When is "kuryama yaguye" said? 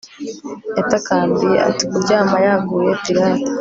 1.89-2.91